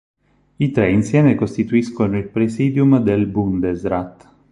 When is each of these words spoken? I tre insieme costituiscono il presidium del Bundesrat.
I 0.57 0.71
tre 0.71 0.91
insieme 0.91 1.35
costituiscono 1.35 2.17
il 2.17 2.27
presidium 2.27 2.97
del 3.03 3.27
Bundesrat. 3.27 4.29